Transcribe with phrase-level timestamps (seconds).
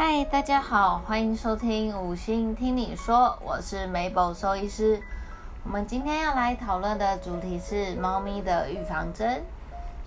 [0.00, 5.02] 嗨，大家好，欢迎收听五星听你说，我是美宝兽医师。
[5.64, 9.42] 我们今天要来讨论的主题是猫咪的预防针。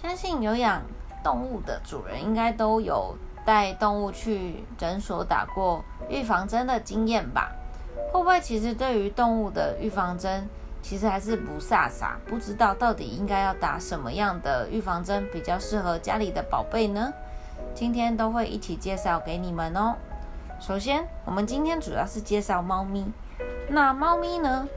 [0.02, 0.82] 相信有养
[1.22, 7.52] 动物的主人应该都有带动物去诊所打过预防针的经验吧？
[8.14, 10.48] 会不会其实对于动物的预防针，
[10.82, 17.12] 其实还是不飒飒，不知道到底应该要打什么样的预防针比较适合家里的宝贝呢？
[17.74, 19.96] 今天都会一起介绍给你们哦。
[20.60, 23.06] 首先，我们今天主要是介绍猫咪。
[23.70, 24.68] 那猫咪呢，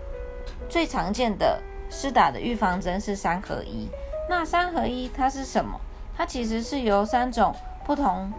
[0.69, 3.88] 最常见的施打的预防针是三合一。
[4.29, 5.79] 那三合一它是什么？
[6.16, 7.55] 它其实是由三种
[7.85, 8.33] 不同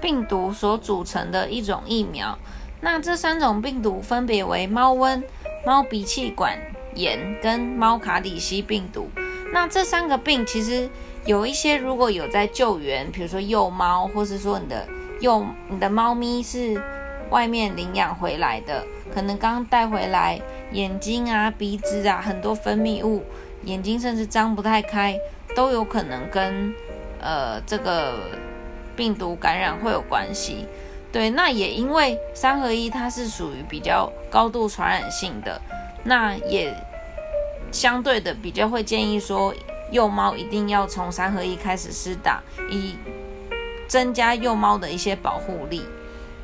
[0.00, 2.36] 病毒所组成的一种疫苗。
[2.80, 5.22] 那这三种病毒分别为猫瘟、
[5.64, 6.58] 猫鼻气管
[6.94, 9.08] 炎跟猫卡里西病毒。
[9.52, 10.88] 那这三个病其实。
[11.26, 14.86] 有一些如果有在救援，比如说幼猫，或是说你的
[15.20, 16.82] 幼你的猫咪是
[17.28, 18.84] 外面领养回来的，
[19.14, 20.40] 可能刚带回来，
[20.72, 23.22] 眼睛啊、鼻子啊很多分泌物，
[23.64, 25.14] 眼睛甚至张不太开，
[25.54, 26.74] 都有可能跟
[27.20, 28.14] 呃这个
[28.96, 30.66] 病毒感染会有关系。
[31.12, 35.60] 对，那也因为三合一它是属于比较高度传染性的，
[36.02, 36.74] 那也
[37.70, 39.54] 相对的比较会建议说。
[39.90, 42.96] 幼猫一定要从三合一开始施打，以
[43.88, 45.84] 增加幼猫的一些保护力。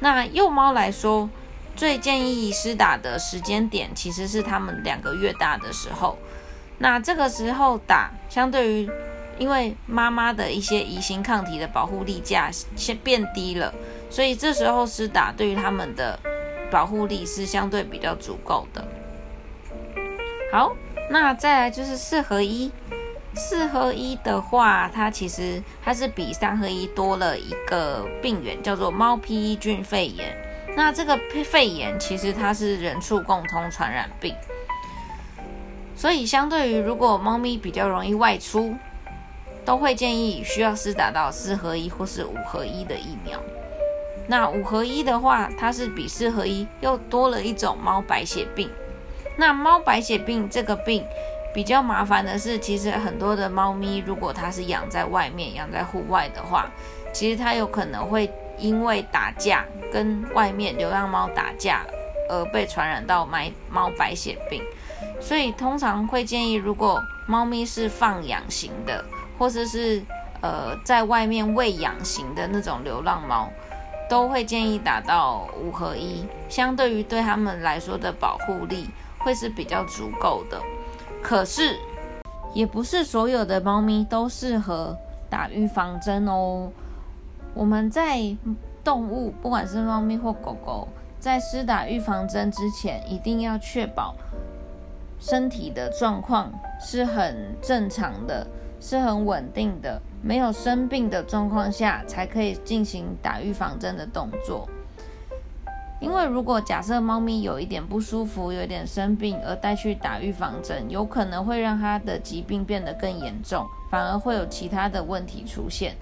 [0.00, 1.28] 那幼猫来说，
[1.74, 6.18] 最建议施打的时间点其实是它们两个月大的时候。
[6.78, 8.90] 那这个时候打，相对于
[9.38, 13.72] 因为妈妈的一些乙型抗体的保护力价先变低了，
[14.10, 16.18] 所以这时候施打对于它们的
[16.70, 18.86] 保护力是相对比较足够的。
[20.52, 20.74] 好，
[21.10, 22.70] 那再来就是四合一。
[23.36, 30.34] 四合一的话，它其实它是比三合一多了一个病原，叫做猫披菌肺炎。
[30.74, 34.34] 那这个肺炎其实它是人畜共通传染病，
[35.94, 38.74] 所以相对于如果猫咪比较容易外出，
[39.64, 43.38] 都会建议需要施打到四合一或是五合一的疫苗。
[44.26, 48.70] 那五合一的话，它是比四合一又多了一种猫白血病。
[49.36, 51.04] 那猫白血病这个病。
[51.56, 56.70] 比较麻烦的是，其实很多的猫咪，如果它是养在外面、养在户外的话，
[57.14, 61.80] 其实它有可能会因为打架跟外面流浪猫打架
[62.28, 63.38] 而被传染到猫
[63.70, 64.62] 猫白血病。
[65.18, 69.02] 所以通常会建议，如果猫咪是放养型的，
[69.38, 70.02] 或者是
[70.42, 73.48] 呃在外面喂养型的那种流浪猫，
[74.10, 78.90] 都会建议打到五合一，相对于对它们来说的保护力
[79.20, 80.60] 会是比较足够的。
[81.28, 81.76] 可是，
[82.54, 84.96] 也不是所有的猫咪都适合
[85.28, 86.70] 打预防针哦。
[87.52, 88.20] 我们在
[88.84, 90.86] 动物，不管是猫咪或狗狗，
[91.18, 94.14] 在施打预防针之前，一定要确保
[95.18, 96.48] 身体的状况
[96.80, 98.46] 是很正常的，
[98.80, 104.68] 是很稳定的，没有生病的状况下，才可以进行打预防针的动作。
[105.98, 115.96] 因为如果假设猫咪有一点不舒服，有点生病而带去打预防针，有可能会让它的疾病变得更严重，反而会有其他的问题出现。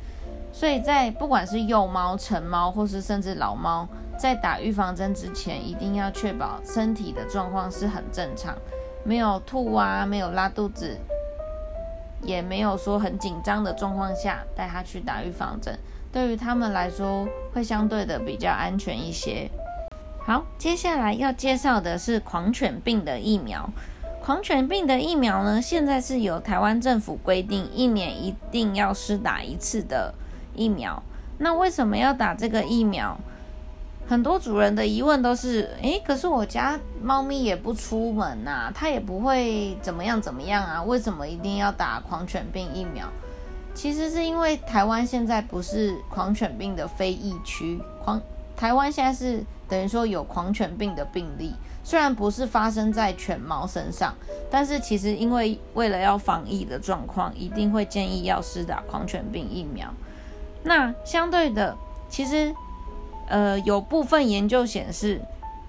[0.53, 3.89] 所以在不管是幼猫、成猫，或是甚至老猫，
[4.19, 8.53] 在打预防针之前，一定要确保身体的状况是很正常，
[9.05, 10.97] 没有吐啊，没有拉肚子，
[12.23, 15.79] 也没有说很紧张的状况下带它去打预防针，
[16.13, 19.49] 对于他们来说会相对的比较安全一些。
[20.27, 23.69] 好，接下来要介绍的是狂犬病的疫苗。
[24.23, 30.15] 狂犬病的疫苗呢，现在是由台湾政府规定，一年一定要施打一次的
[30.55, 31.03] 疫苗。
[31.37, 33.19] 那为什么要打这个疫苗？
[34.09, 43.07] 很多主人的疑问都是：诶，可是我家猫咪也不出门呐，它也不会怎么样怎么样啊，为什么一定要打狂犬病疫苗？
[43.75, 48.19] 其实是因为台湾现在不是狂犬病的非疫区，狂
[48.57, 49.45] 台湾现在是。
[49.69, 54.15] 等于说有狂犬病的病例，虽然不是发生在犬猫身上，
[54.51, 59.93] 但是其实因为为了要防疫的状况，一定会建议要施打狂犬病疫苗。
[60.63, 61.77] 那相对的，
[62.09, 62.55] 其实
[63.29, 65.21] 呃有部分研究显示，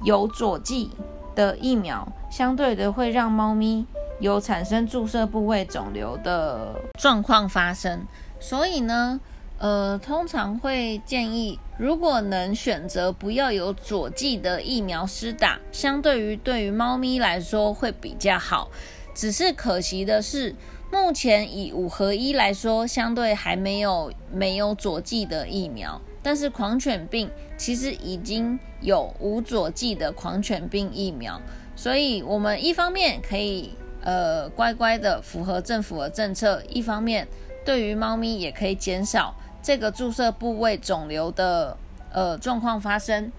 [0.04, 0.92] 有佐剂
[1.36, 3.86] 的疫苗相对的会让猫咪
[4.20, 8.06] 有产生注射部位肿瘤的状况发生，
[8.40, 9.20] 所以呢。
[9.58, 18.70] 呃，通常会建议，如果能选择不要有佐剂的疫苗施打，相对于对于猫咪来说会比较好。
[19.14, 20.54] 只是可惜的是，
[20.92, 26.02] 目前以五合一来说，相对还没有没有佐剂的疫苗。
[26.22, 31.40] 但是狂犬病其实已经有无佐剂的狂犬病疫苗，
[31.76, 37.28] 所以我们一方面可以呃乖乖的符合政府的政策，一方面
[37.64, 41.76] 对于猫咪也可以减少这个注射部位肿瘤的
[42.14, 43.32] 呃状况发生。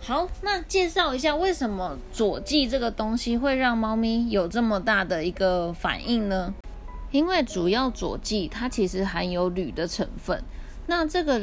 [0.00, 6.52] 好，那介绍一下为什么佐剂这个东西会让猫咪有这么大的一个反应呢？
[7.12, 10.42] 因为主要佐剂它其实含有铝的成分，
[10.88, 11.40] 那这个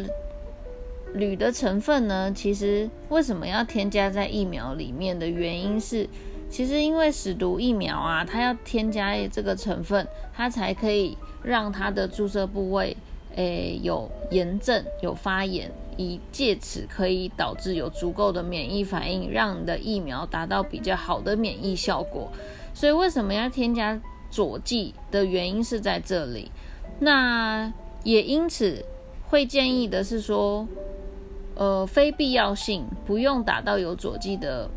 [1.13, 6.09] 铝的成分呢，其实为什么要添加在疫苗里面的原因是，
[6.49, 10.05] 其实因为死毒疫苗啊，它要添加这个成分，
[10.35, 12.97] 它才可以让它的注射部位。
[13.35, 22.29] 诶，有炎症，有发炎，以借此可以导致有足够的免疫反应，让你的疫苗达到比较好的免疫效果。
[22.73, 23.99] 所以为什么要添加
[24.29, 26.51] 佐剂的原因是在这里。
[26.99, 27.71] 那
[28.03, 28.85] 也因此
[29.29, 30.67] 会建议的是说，
[31.55, 34.69] 呃，非必要性不用打到有佐剂的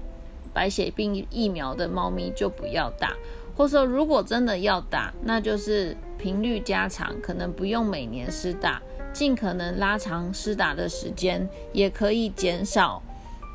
[0.52, 3.14] 白血病疫苗的猫咪就不要打。
[3.56, 8.80] 或者说，如果真的要打，那就是频率加长，可能不用每年施打，
[9.12, 13.02] 尽可能拉长施打的时间，也可以减少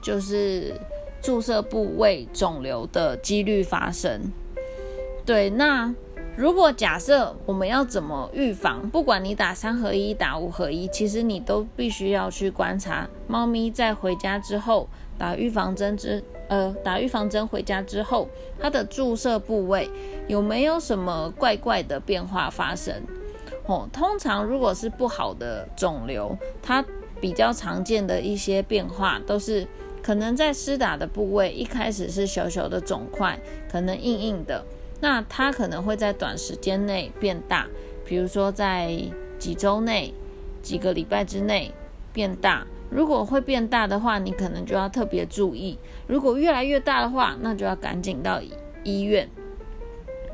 [0.03, 0.73] 就是
[1.21, 4.31] 注射部位肿瘤的几率发生。
[5.25, 5.93] 对，那
[6.35, 8.89] 如果假设我们要怎么预防？
[8.89, 14.87] 不管你打三合一、打五合一，其实你都必须要去观察猫咪在回家之后
[15.19, 16.23] 打预防针之。
[16.47, 18.27] 呃，打预防针回家之后，
[18.59, 19.87] 它的注射部位
[20.27, 23.03] 有没有什么怪怪的变化发生？
[23.67, 26.83] 哦，通常如果是不好的肿瘤，它
[27.21, 29.67] 比较常见的一些变化都是
[30.01, 33.39] 可能在施打的部位一开始是小小的肿块，
[33.71, 34.65] 可能硬硬的，
[35.01, 37.67] 那它可能会在短时间内变大，
[38.03, 38.91] 比如说在
[39.37, 40.11] 几周内、
[40.63, 41.71] 几个礼拜之内
[42.11, 42.65] 变大。
[42.89, 45.77] 如果会变大的话，你可能就要特别注意。
[46.07, 48.41] 如果越来越大的话，那就要赶紧到
[48.83, 49.29] 医院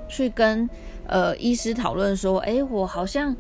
[0.08, 0.70] 去跟
[1.06, 3.36] 呃医师讨论说，哎，我好像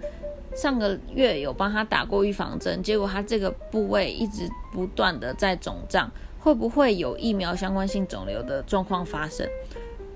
[0.53, 9.47] 上个月有帮他打过预防针，结果他这个部位一直不断的在肿胀，会不会有疫苗相关性肿瘤的状况发生？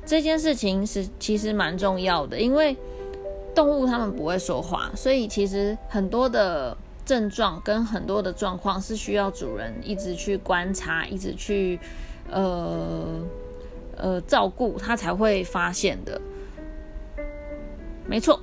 [0.06, 2.76] 这件事情是其实蛮重要的，因为
[3.56, 6.76] 动物它们不会说话，所以其实很多的。
[7.10, 11.80] 症状跟很多的状况是需要主人一直去观察，一直去
[12.30, 13.20] 呃
[13.98, 16.22] 呃照顾，他才会发现的。
[18.06, 18.40] 没错，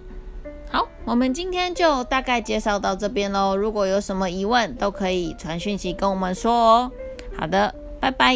[0.68, 3.56] 好，我们今天就大概介绍到这边喽。
[3.56, 6.90] 如果有什么疑问，都可以传讯息跟我们说哦。
[7.36, 8.34] 好的，拜拜。